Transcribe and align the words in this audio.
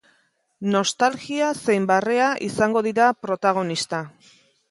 Nostalgia 0.75 1.49
zein 1.65 1.85
barrea 1.91 2.31
izango 2.47 2.83
dira 2.89 3.11
protagonista. 3.29 4.01